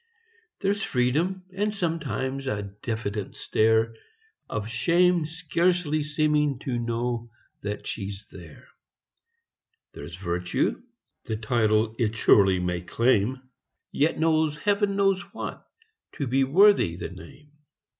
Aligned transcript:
There's 0.61 0.81
freedom, 0.81 1.43
and 1.53 1.71
sometimes 1.71 2.47
a 2.47 2.63
diffident 2.63 3.35
stare 3.35 3.93
Of 4.49 4.67
shame 4.67 5.27
scarcely 5.27 6.01
seeming 6.01 6.57
to 6.65 6.79
know 6.79 7.29
that 7.61 7.85
she's 7.85 8.25
there, 8.31 8.67
There's 9.93 10.15
virtue, 10.15 10.81
the 11.25 11.37
title 11.37 11.95
it 11.99 12.15
surely 12.15 12.57
may 12.57 12.81
claim, 12.81 13.43
Yet 13.91 14.17
wants 14.17 14.57
heaven 14.57 14.95
knows 14.95 15.21
what 15.35 15.67
to 16.13 16.25
be 16.25 16.45
worthy 16.45 16.95
the 16.95 17.09
name. 17.09 17.51